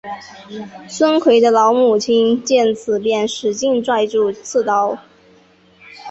[0.87, 4.97] 孙奎的老母亲见此便使劲攥住刺刀。